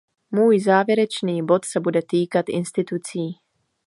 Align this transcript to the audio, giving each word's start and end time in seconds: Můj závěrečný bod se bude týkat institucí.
Můj 0.31 0.59
závěrečný 0.59 1.45
bod 1.45 1.65
se 1.65 1.79
bude 1.79 1.99
týkat 2.09 2.45
institucí. 2.49 3.21